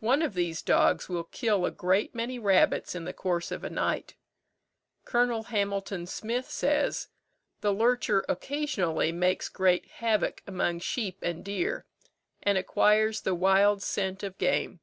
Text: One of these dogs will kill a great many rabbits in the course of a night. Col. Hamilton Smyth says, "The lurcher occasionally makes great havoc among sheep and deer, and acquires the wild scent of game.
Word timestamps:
One 0.00 0.22
of 0.22 0.34
these 0.34 0.60
dogs 0.60 1.08
will 1.08 1.22
kill 1.22 1.64
a 1.64 1.70
great 1.70 2.16
many 2.16 2.36
rabbits 2.36 2.96
in 2.96 3.04
the 3.04 3.12
course 3.12 3.52
of 3.52 3.62
a 3.62 3.70
night. 3.70 4.16
Col. 5.04 5.44
Hamilton 5.44 6.06
Smyth 6.08 6.50
says, 6.50 7.06
"The 7.60 7.72
lurcher 7.72 8.24
occasionally 8.28 9.12
makes 9.12 9.48
great 9.48 9.86
havoc 9.86 10.42
among 10.48 10.80
sheep 10.80 11.18
and 11.22 11.44
deer, 11.44 11.86
and 12.42 12.58
acquires 12.58 13.20
the 13.20 13.36
wild 13.36 13.84
scent 13.84 14.24
of 14.24 14.36
game. 14.36 14.80